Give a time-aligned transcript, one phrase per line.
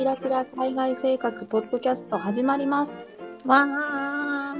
[0.00, 2.96] キラキラ海外生活ポッドキャスト始まります。
[3.44, 4.56] わあ。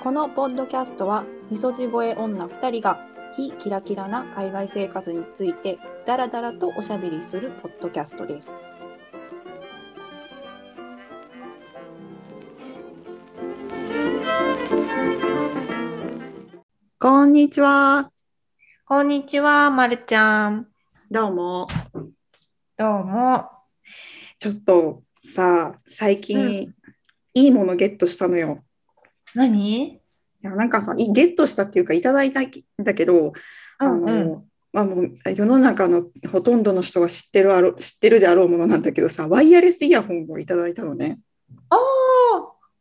[0.00, 3.00] このポッドキャストは、みそじ声女2人が
[3.34, 8.48] 非キラキラな海外生活についてダラダラとおしゃべりするポッドキャストです。
[17.00, 18.12] こんにちは。
[18.84, 20.68] こんにちは、まるちゃん。
[21.10, 21.66] どうも。
[22.78, 23.55] どうも。
[24.38, 26.72] ちょっとさ、最近、
[27.34, 28.64] いいものゲットしたのよ。
[29.34, 29.94] 何？
[29.94, 30.00] い
[30.42, 33.32] やなんかさ、いゲットしたっていうか、いただいたんだけど、
[33.78, 34.32] あの、うん。
[34.32, 41.18] うんまあ、もう世の中のほとんどの人が知ってるあろ知ってるであろうものなんだけどさ、ワイヤレスイヤホンをいただいたのね。
[41.70, 41.78] ああ、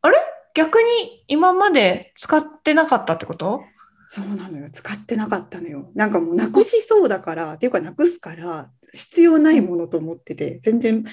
[0.02, 0.18] あれ？
[0.56, 3.62] 逆に今まで使ってなかったってこと？
[4.06, 4.70] そうなのよ。
[4.72, 5.92] 使ってなかったのよ。
[5.96, 11.04] なんかもうなくしそうだから、っていうかなくすから、必要ないものと思ってて、全然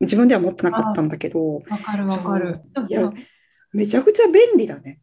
[0.00, 2.60] 自分では持ってなかったんだけど、わかるわかる。
[2.88, 3.12] いや、
[3.72, 5.00] めちゃくちゃ便利だね。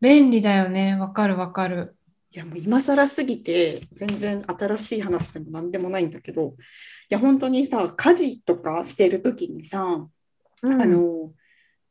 [0.00, 0.96] 便利だよね。
[0.96, 1.96] わかるわかる。
[2.34, 6.52] いやもう今更すぎて全然新しい話でも何でもないんだけどい
[7.10, 9.84] や本当にさ家事とかしてる時にさ、
[10.62, 11.30] うんあの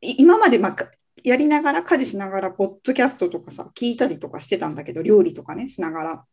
[0.02, 0.90] い今まで、まあ、か
[1.24, 6.24] やりながら家事しながらポッドキャストとかさ聞いたりとかしてたんだけど料理とかねしながら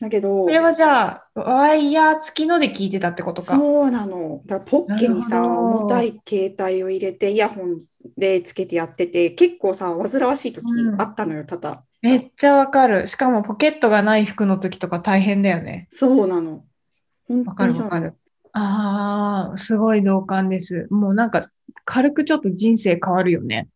[0.00, 3.56] だけどそれはじゃあ、ワイヤー付きので聞いてたってことか？
[3.56, 7.82] そうなのだポッケにさ重たい携帯を入れてイヤホン
[8.16, 10.64] でつけてやってて結構さ煩わしい時
[10.98, 11.82] あったのよ多々。
[12.00, 13.08] めっちゃわかる。
[13.08, 15.88] しかもポケットがない服の時とか大変だよね。
[15.90, 16.64] そうなの。
[17.26, 18.14] 本わかるわかる。
[18.52, 20.86] ああ、すごい同感です。
[20.90, 21.42] もうなんか
[21.84, 23.68] 軽くちょっと人生変わるよね。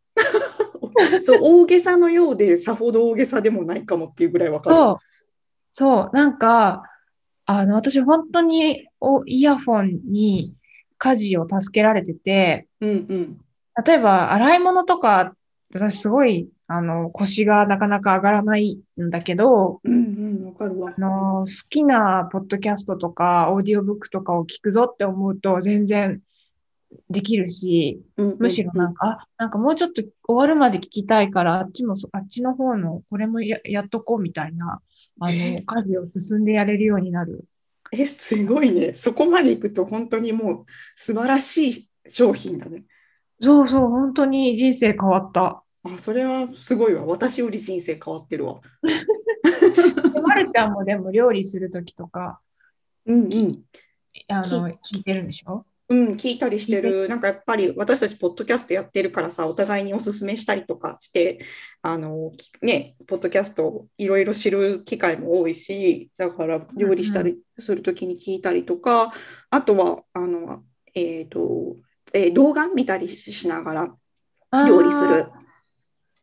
[1.20, 4.76] そう、大げさのようで、さほど大げさでもないかもっていうぐらいわかる。
[4.76, 4.98] そう、
[5.72, 6.84] そう、なんか、
[7.44, 10.54] あの、私本当におイヤフォンに
[10.98, 13.40] 家事を助けられてて、うんうん。
[13.84, 15.34] 例えば洗い物とか、
[15.74, 21.00] 私すごい、あの、腰がなかなか上がらないんだけど、うんうん、わかるわあ。
[21.00, 26.20] の、好きなポッドキャストとか、オーディオブックとかを聞くぞって思うと全然
[27.10, 28.02] できるし、
[28.38, 34.80] むしろなんか、あ、なんかもうちょっと終わるまで聞きたいから、あっちもそ、あっちの方のこれもや、やっとこうみたいな、
[35.20, 35.56] あの、え？
[35.64, 37.44] 家事を進んでやれるようになる。
[37.92, 38.94] え、すごいね。
[38.94, 40.64] そこまでいくと本当にもう
[40.96, 42.84] 素晴らしい商品だね。
[43.40, 45.62] そうそう、本当に人生変わった。
[45.84, 47.04] あ、それはすごいわ。
[47.04, 48.60] 私より人生変わってるわ。
[48.82, 52.40] でまるちゃんもでも料理するときとか、
[53.04, 53.62] うんうん。
[54.28, 55.66] あの、聞聞いてるんでしょ？
[55.92, 57.06] うん、聞いたりしてる。
[57.06, 61.38] なんかやっぱり私たちポッドキャストやってるからさ、お互いにおすすめしたりとかして、
[61.82, 69.12] あの、きね、ポッドキャストいろいろ知る機会も多いし、だから料理したりするときに聞いたりとか、
[69.50, 70.62] あとは、あの、
[70.94, 71.76] えっと、
[72.14, 75.26] えー動画見たりしながら料理する。。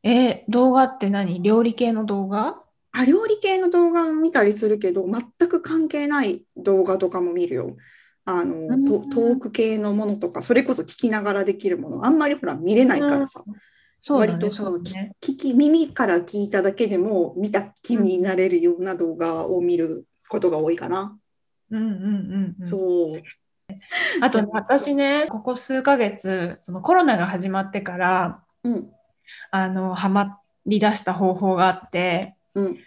[0.01, 1.43] えー動画って何？
[1.43, 2.63] 料理系の動画？
[2.91, 7.77] あ、料理系の動画も見たりするけど、全く関係ない動画とかも見るよ。
[8.29, 13.43] あの、んトトーク系のものとか、それこそ聞きながらできるもの、あんまりほら見れないからさ。
[14.01, 15.11] そうだね、割とそのね。
[15.21, 21.17] 聞き耳から聞いただけでも見た気になれるような動画を見ることが多いかな。
[21.71, 21.95] うんうんう
[22.59, 22.69] んうん。
[22.69, 23.21] そう。
[24.21, 28.89] あとね私ね、ここ数ヶ月、そのコロナが始まってから、うん。
[29.51, 32.77] あの、ハマり出した方法があって、うん。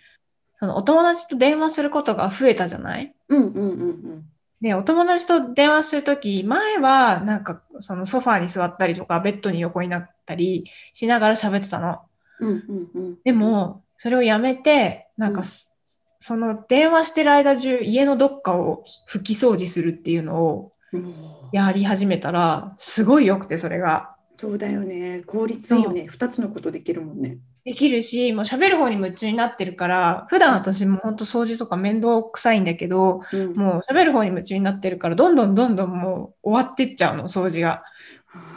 [0.58, 3.14] そのお友達と電話することが増えたじゃない？
[3.28, 3.68] うんうんう
[4.16, 4.24] ん
[4.62, 12.02] で、お友達と電話するとき、前はなんかそのソファーに座ったりとか、ベッドに横になったりしながら喋ってたの。
[12.38, 12.48] うん。
[12.48, 13.18] うんうんうん。
[13.24, 15.76] でも、それをやめて、なんかす、
[16.20, 21.14] その電話してる間中、家のどっかを拭き掃除するっていうのをうん
[21.52, 24.14] やり始めたら、すごい良くて、それが。
[24.36, 25.22] そうだよね。
[25.26, 26.06] 効率いいよね。
[26.06, 27.38] 二つのことできるもんね。
[27.64, 33.54] できるし、もう喋る方に夢中になってるから、普段私も本当掃除とか面倒くさいんだけど、うん。
[33.54, 37.84] もう喋る方に夢中になってるから、どんどんどんどんもう終わってっちゃうの、掃除が。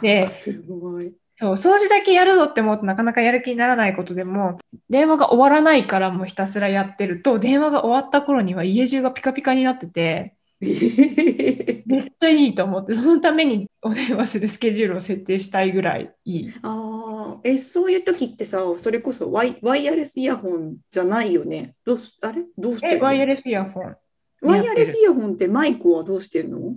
[0.00, 1.14] であすごい。
[1.38, 4.58] そう、掃除だけやるぞって思うとなかなかやる気にならないことでも、
[4.88, 16.52] 電話が終わらないからもうひたすらやってると、電話が終わった頃には家中がピカピカになってて、えーめっちゃいいと思って、そのためにお電話するスケジュールを設定したいぐらいいい。
[16.62, 21.74] ああ、え、そういう時ってさ、それこそワイ、ワイヤレスイヤホンじゃないよね？
[21.84, 22.42] どうす、あれ？
[22.56, 23.96] どうしてワイヤレスイヤホン。
[24.42, 26.76] ワイヤレスイヤホンってマイクはどうしてんの？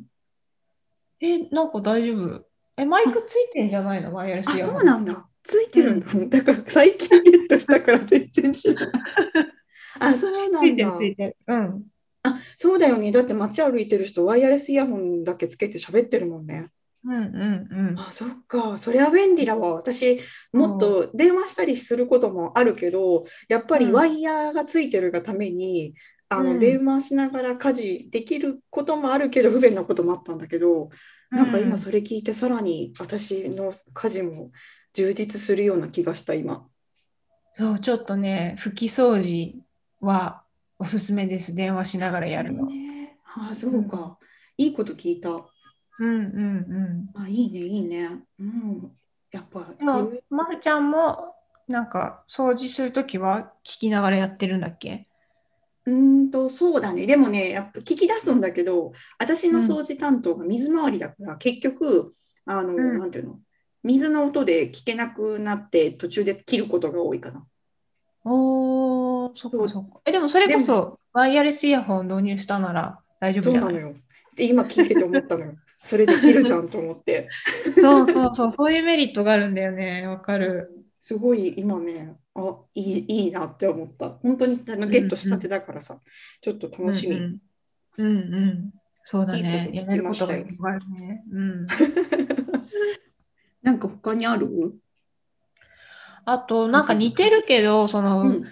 [1.22, 2.46] え、なんか大丈夫。
[2.78, 4.14] え、マイクついてんじゃないの？
[4.14, 4.75] ワイヤレスあ、イヤホン。
[4.75, 5.25] そうなんだ。
[5.42, 6.38] ついてるんだ。
[6.38, 8.92] だから最近ゲットしたから全然知らない。
[10.00, 10.98] あ、そうなついてるんだ。
[10.98, 11.38] ついてる。
[11.48, 11.84] うん。
[12.24, 13.12] あ、そうだよね。
[13.12, 16.69] だって街歩いてる人、ワイヤレスイヤホンだけつけて喋ってるもんね。
[17.06, 18.00] うんうんうん。
[18.00, 18.77] あ、そっか。
[18.77, 19.74] それは便利だわ。
[19.74, 20.19] 私、
[20.51, 25.95] もっと電話したりすることもあるけど、やっぱりうんワイヤーがついてるがために、
[26.27, 30.89] あの、うん電話しながら家事できることもあるけど、不便なこともあったんだけど、
[31.31, 34.51] なんか今それ聞いて、さらに私の家事も
[34.94, 36.68] 充実するような気がした、今。
[37.54, 39.63] そう、ちょっとね、拭き掃除
[40.01, 40.44] は
[40.80, 41.54] おすすめです。
[41.54, 42.66] 電話しながらやるの。
[42.66, 43.18] ね。
[43.36, 44.18] あ、そうか。
[44.58, 45.30] いいこと聞いた。
[45.30, 45.34] う
[46.02, 48.10] んうんあ、いいね、いいね。
[48.40, 48.92] うん。
[49.31, 49.78] やっぱ、うん。
[49.78, 51.36] でもいろいろ、まるちゃんも、
[51.68, 55.08] なんか、掃除するときは聞きながらやってるんだっけ？
[55.86, 55.94] うー
[56.28, 57.06] んと、そうだね。
[57.06, 62.14] でもね、やっぱ聞き出すんだけど、私の掃除担当が水回りだから、結局、
[62.46, 63.40] あの、うんなんていうの、
[63.84, 67.46] 水の音で聞けなくなって、途中で切ることが多いかな。
[68.25, 70.00] おー、そっそうかそっか。
[70.06, 73.62] え、でもそれこでそ、ワイヤレスイヤホン導入したなら大丈夫じゃない？
[73.62, 73.95] そうなのよ。
[74.36, 75.54] で、今聞いてて思ったのよ。
[75.81, 77.30] それできるじゃんと思って。
[77.80, 80.06] そうそうそう、そういうメリットがあるんだよね。
[80.07, 80.86] わかる。
[81.00, 84.10] すごい今ね、あ、いい、いいなって思った。
[84.10, 86.00] 本当にあのゲットしたてだからさ、
[86.42, 87.15] ちょっと楽しみ。
[87.18, 87.39] うんうん。
[87.98, 88.74] うんうん。
[89.06, 89.69] そうだね。
[89.74, 91.24] いいこと聞やめるきね。
[91.31, 91.68] うん。
[93.63, 94.48] なんか他にある？
[96.25, 98.44] あと、なんか似てるけど、その、うん、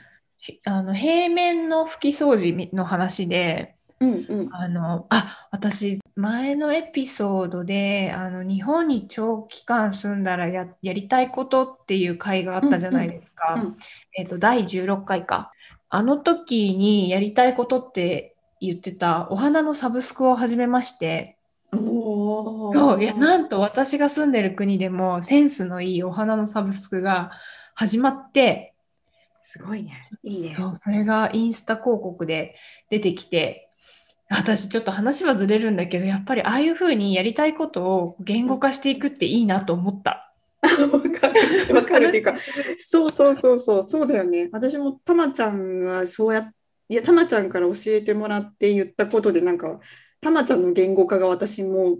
[0.65, 4.49] あの平面の拭き掃除の話で、うん、うん。
[4.53, 13.55] あの、あ、私、前のエピソードで、あの、日本に長期間住んだらや、やりたいことっていう回があったじゃないですか。
[13.55, 13.75] うんうんうん
[14.15, 15.51] えっと、第16回か。
[15.89, 21.37] あの時にやりたいことって言ってたお花のサブスクを始めまして、
[21.73, 27.31] おそういやーなんと私が住んでる国でもセンスのいいお花のサブスクが
[27.75, 28.73] 始まって、
[29.49, 30.01] すごいね。
[30.23, 30.49] いいね。
[30.49, 32.55] そう、それがインスタ広告で
[32.89, 33.69] 出てきて、
[34.29, 40.33] 私ちょっと話はずれるんだけど、やっぱりああいうふうにやりたいことを言語化していくっていいなと思った。
[40.61, 42.35] わかる、わかるっていうか、
[42.77, 44.49] そうそうそうそう、そうだよね。
[44.51, 46.51] 私もたまちゃんがそうやっ
[46.89, 49.79] いや、たまちゃんから教えてもらって言ったことで、なんか、
[50.21, 51.97] たまちゃんの言語化が私も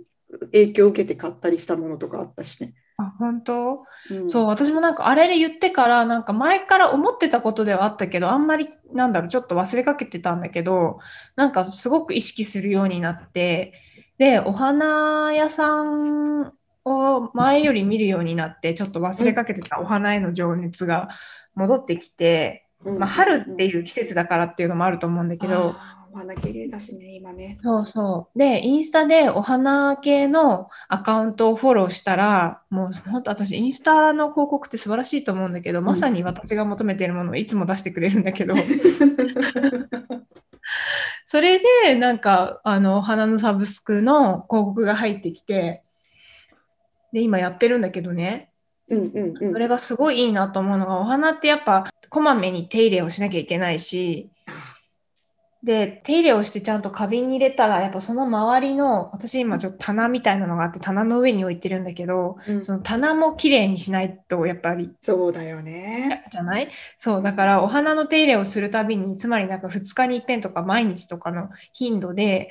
[0.51, 2.73] 影響を受けて買ったりしたものとかあったしね。
[2.97, 3.85] あ、本当？
[4.09, 10.99] うん、そう、私もなんかあれで言ってから、なんか前から思ってたことではあったけど、あんまり、なんだろう、ちょっと忘れかけてたんだけど、
[11.35, 13.73] なんかすごく意識するようになって、
[14.17, 16.53] で、お花屋さん
[16.85, 21.09] を前より見るようになって、ちょっと忘れかけてたお花への情熱が
[21.53, 22.99] 戻ってきて、うん。
[22.99, 25.75] まあ、春ってういう季節だからっていうのもあると思うんだんけど、
[26.17, 27.57] 花綺麗だしね、今ね。
[27.63, 28.39] そうそう。
[28.39, 38.55] で、インスタでお花系のアカウントをフォローしたら、もう本当私、インスタの広告って素晴らしいと思うんだけど、まさに私が求めているものをいつも出してくれるんだけど、
[41.25, 45.83] それでなんか、あの、お花のサブスクの広告が入ってきて、
[47.13, 48.51] で、今やってるんだけどね、
[48.89, 49.53] うんうんうん。
[49.53, 54.31] それがすごいいいなと思うのが、お花ってやっぱ、こまめに手入れをしなきゃいけないし、
[55.67, 66.23] で、手入れをしてちゃんと花瓶に入れたら、やっぱその周りの、私今ちょっと棚みたいなのがあって、棚の上に置いてるんだけど、うんその棚もきれいにしないと、やっぱり、そうだよね。
[66.31, 66.71] じゃない？
[66.99, 72.49] そう、だからお花の手入れをするたびに、つまりなんか2日に一遍とか毎日とかの頻度で、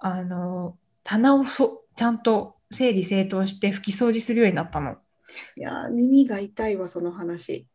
[0.00, 4.96] あの、棚をそちゃんと整理整頓して拭き掃除するようになったの。
[5.56, 7.68] いやー、耳が痛いわ、その話。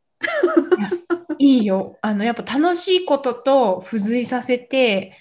[1.44, 1.98] いいよ。
[2.02, 5.18] あの、やっぱ楽しいことと付随させて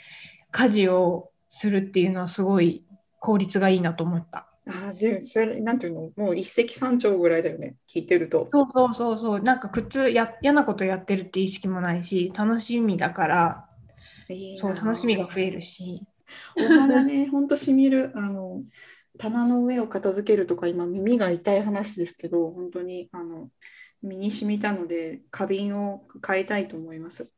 [0.52, 2.84] 家事をするっていうのはすごい
[3.18, 4.46] 効率がいいなと思った。
[4.68, 8.48] あーでもそれ、なんていうの、もう一石三鳥ぐらいだよね、聞いてると。
[8.52, 9.40] そうそうそうそう。
[9.40, 13.68] なんか苦痛や、嫌なことやってるって意識もないし、楽しみだから、
[14.58, 16.06] そう、楽しみが増えるし。
[16.56, 18.12] お花ね、 ほんとしみる。
[18.14, 18.62] あの、
[19.18, 23.50] 棚の上を片付けるとか、今耳が痛い話ですけど、本当にあの
[24.02, 27.30] 身に染みたので、花瓶を変えたいと思います。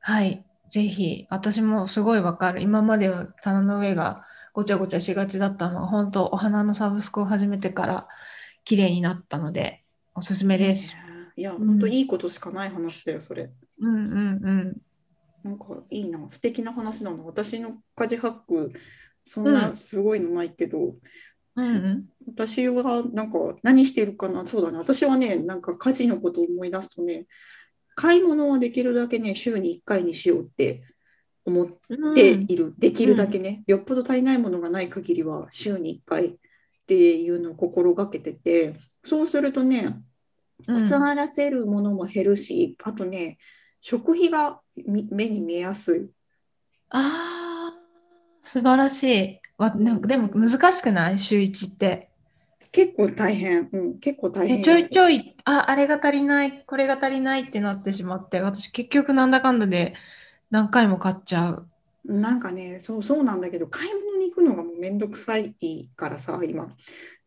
[0.00, 0.44] はい。
[0.70, 2.60] ぜひ、私もすごいわかる。
[2.60, 8.08] 今までは棚の上がごちゃごちゃしがちだったのが、本当お花のサブスクを始めてから
[8.64, 10.96] 綺麗になったので、おすすめです。
[11.36, 13.50] いや、うん本当いいことしかない話だよ、それ。
[13.80, 14.76] うんうんうん。
[15.44, 17.22] なんかいいな、素敵な話だな。
[17.22, 18.72] 私の家事ハック、
[19.24, 20.98] そんなすごいのないけど、うん
[21.58, 22.08] うん。
[22.28, 24.78] 私はなんか何してるかな、そうだね。
[24.78, 27.26] 私はね、なんか家事のことを思い出すとね、
[27.96, 30.82] 買い物はできるだけね、週に1回にしようって
[31.44, 31.66] 思っ
[32.14, 32.74] ている。
[32.78, 36.36] できるだけね、よっぽど足りないものがない限りは週に1回っ
[36.86, 40.04] ていうのを心がけてて、そうするとね、うん
[40.66, 43.38] 腐らせるものも減るし、あとね、
[43.80, 46.10] 食費がみ目に見えやすい。
[46.90, 47.74] ああ、
[48.42, 49.40] 素晴らしい。
[49.58, 51.18] わなんかでも難しくない？
[51.18, 52.10] 週1って。
[52.72, 53.68] 結構大変。
[53.72, 54.60] うん、結構大変。
[54.60, 59.94] えちょいちょいああれが足りないこれが足りないってなってしまって私結局なんだかんだで
[60.50, 61.70] 何回も買っちゃう。
[62.08, 65.54] なんかね、そうそうなんだけど、買い物に行くのがもうめんどくさい
[65.94, 66.74] からさ、今。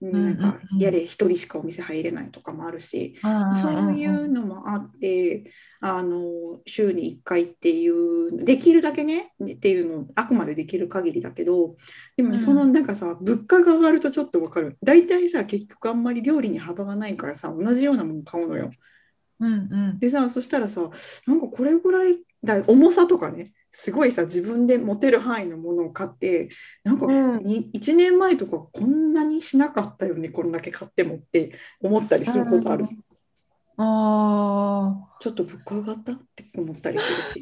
[0.02, 3.16] なんか、やれ一人しかお店入れないとかもあるし、
[3.54, 11.76] そういうのもあって、あの週に1回っていう、できるだけね、っていうの、あくまでできる限りだけど、
[12.18, 14.80] でもそのなんかさ、物価が上がるとちょっとわかる。
[14.82, 18.72] 大体さ、結局あんまり料理に幅がないからさ、同じようなもの買うのよ。
[19.40, 20.90] うんうんでさ、そしたらさ、
[21.28, 26.50] なんかこれぐらい、だ重さとかね、すごいさ、自分で持てる範囲のものを買って、
[26.84, 32.86] なんかうんに1年前とかこんなにしなかったよね、こんだけ買ってもって思ったりすることある。
[33.78, 37.42] あちょっと物価上がったって思ったりするし。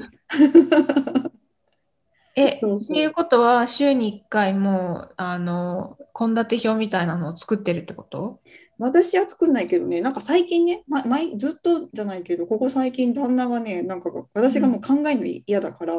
[2.35, 8.39] ーえそうそうっていうことは週に1回もうあの献立表みたいなのを作ってるってこと？
[8.77, 15.97] 私は作んないけどね、なんか最近ね、ま、前ずっとじゃないけど、ここ最近旦那がね、なんか私がもう考えるの嫌だから、あ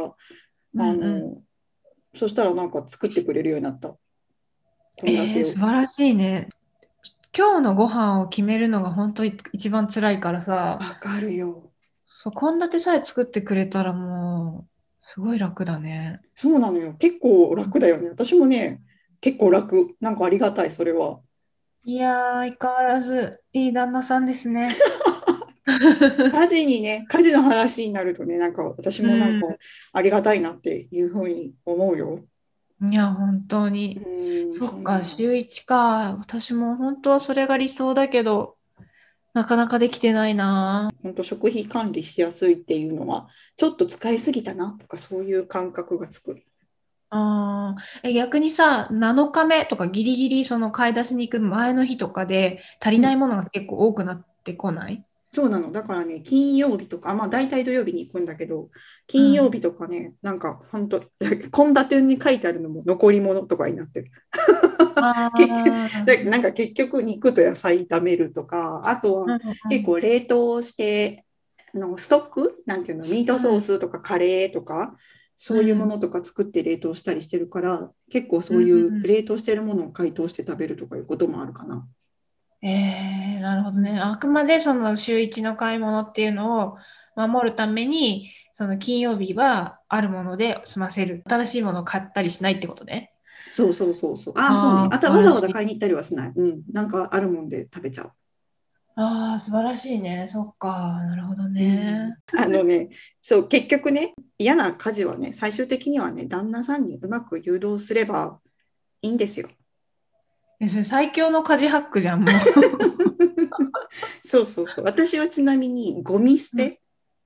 [0.74, 1.02] の、うん。
[1.02, 1.06] う
[1.36, 1.42] ん
[2.12, 3.96] そしたらなんか作ってくれるようになった。
[5.04, 5.42] え献立を。
[5.42, 6.48] ー、素晴らしいね。
[7.36, 11.70] 今日のご飯を決めるのが本当に一番辛いからさ、わかるよ。
[12.06, 14.69] そう献立さえ作ってくれたらもう
[15.12, 16.20] すごい楽だね。
[16.34, 16.94] そうなのよ。
[16.94, 18.08] 結構楽だよね。
[18.10, 18.80] 私もね、
[19.20, 19.96] 結構楽。
[20.00, 21.20] なんかありがたい、それは。
[21.84, 24.68] いやー、相変わらずいい旦那さんですね。
[25.66, 29.56] 家事にね、家事の話になるとね、なんか私もなんかうん
[29.92, 32.20] ありがたいなっていうふうに思うよ。
[32.80, 33.96] いや、本当に。
[33.96, 36.16] うん、そっか週1か。
[36.20, 38.59] 私も本当はそれが理想だけど、
[39.32, 40.90] なかなかできてないな。
[41.02, 46.42] 本当食費管理しやすいっていうのは、ちょっと使いすぎたなとか、そういう感覚がつく。
[47.10, 55.04] あーえ逆にさ、7日目とかギリギリその買い出しに行く前の日とかで足りないものが結構多くなってこない？
[55.32, 55.70] そうなの。
[55.70, 58.70] だからね、金曜日とか、まあ大体土曜日に行くんだけど、
[59.06, 64.10] 金曜日とかね、なんか本当、 献立に書いてあるのも残り物とかになってる。
[66.30, 69.40] なんか結局肉と野菜炒めるとか、あとはうんうん
[69.70, 71.24] 結構冷凍して、
[71.74, 72.62] あのストック？
[72.66, 74.96] なんていうの、ミートソースとかカレーとか、
[75.36, 81.86] そういうものとか作って冷凍したりしてるから、結構そういうんうんううん冷凍してるものを解凍して食べるとかいうこともあるかな。
[82.62, 83.98] えー、なるほどね。
[83.98, 86.76] あくまでその週1の買い物っていうのを
[87.16, 91.22] 守るために、その金曜日はあるもので済ませる。
[91.26, 93.12] 新しいものを買ったりしないってことね。
[93.50, 94.34] そうそうそうそう。
[94.36, 94.88] ああ、そうね。
[94.92, 96.32] あとはわざわざ買いに行ったりはしない。
[96.34, 96.62] うん。
[96.72, 98.12] なんかあるもんで食べちゃう。
[98.96, 100.26] ああ、素晴らしいね。
[100.28, 101.02] そっか。
[101.06, 102.16] なるほどね。
[102.36, 102.90] あのね、
[103.20, 108.40] そう、結局ね、嫌な家事はね、最終的にはね、旦那さんにうまく誘導すれば
[109.02, 109.48] いいんですよ。
[110.60, 112.28] えそれ最強の家事ハックじゃん、もう。
[114.22, 114.84] そうそうそう。
[114.84, 116.80] 私はちなみにゴミ捨て、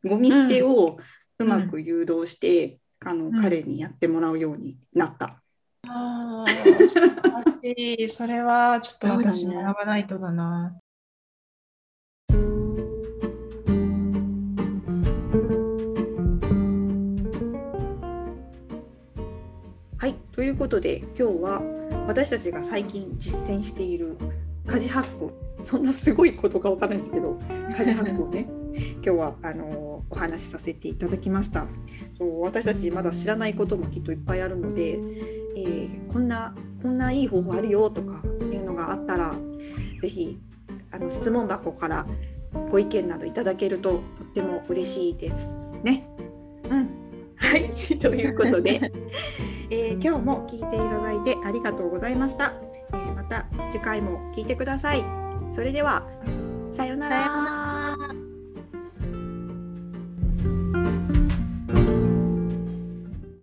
[0.04, 0.98] ゴミ捨てを
[1.38, 5.42] うまく誘導して、あのん彼にやってもらうようになった。
[5.88, 8.10] ああ、素晴らし。
[8.10, 10.76] それはちょっとそうだね私学ばないとだな。
[19.98, 21.62] はい、ということで今日は
[22.06, 24.18] 私たちが最近実践している
[24.66, 27.38] 家事ハック、そんなすごいことかわからないですけど、
[27.76, 31.66] 家事ハックをね、今日はあのお話しさせていただきました
[32.18, 32.42] そう。
[32.42, 34.98] 私たちまだ知らないこともきっといっぱいあるので、
[35.56, 39.34] えーこんなこんないい方法あるよとかいうのがあったら、
[40.00, 40.38] ぜひ
[40.92, 42.06] あの質問箱から
[42.70, 46.06] ご意見などいただけるととっても嬉しいですね。
[46.70, 46.88] うん。
[47.36, 48.92] はい、 ということで、
[49.70, 52.54] えー今日も聞いていただいてありがとうございました。
[52.92, 55.04] えーまた次回も聞いてください。
[55.50, 56.06] それでは、
[56.70, 57.73] さようなら。